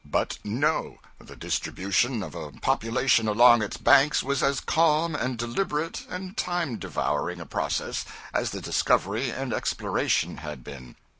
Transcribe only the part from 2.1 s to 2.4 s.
of